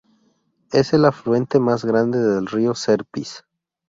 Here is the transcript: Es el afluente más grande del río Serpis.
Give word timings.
Es 0.71 0.93
el 0.93 1.05
afluente 1.05 1.59
más 1.59 1.85
grande 1.85 2.17
del 2.17 2.47
río 2.47 2.73
Serpis. 2.73 3.43